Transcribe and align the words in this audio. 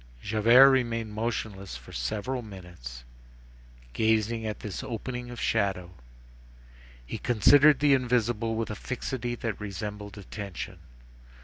Javert 0.23 0.71
remained 0.71 1.13
motionless 1.13 1.77
for 1.77 1.91
several 1.93 2.41
minutes, 2.41 3.03
gazing 3.93 4.47
at 4.47 4.61
this 4.61 4.81
opening 4.83 5.29
of 5.29 5.39
shadow; 5.39 5.91
he 7.05 7.19
considered 7.19 7.79
the 7.81 7.93
invisible 7.93 8.55
with 8.55 8.71
a 8.71 8.75
fixity 8.75 9.35
that 9.35 9.61
resembled 9.61 10.17
attention. 10.17 10.79